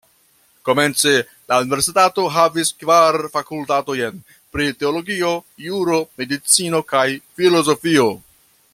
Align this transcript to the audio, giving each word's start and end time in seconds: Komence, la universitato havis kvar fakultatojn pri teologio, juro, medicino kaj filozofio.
Komence, 0.67 1.11
la 1.51 1.59
universitato 1.65 2.23
havis 2.37 2.71
kvar 2.85 3.19
fakultatojn 3.37 4.19
pri 4.57 4.67
teologio, 4.81 5.31
juro, 5.69 6.01
medicino 6.23 6.85
kaj 6.95 7.07
filozofio. 7.43 8.13